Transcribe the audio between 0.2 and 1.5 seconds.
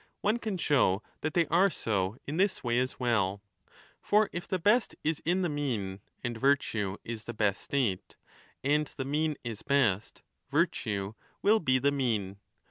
One can show that they